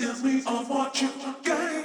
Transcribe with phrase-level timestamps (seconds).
[0.00, 1.10] in me of what you
[1.42, 1.82] gain.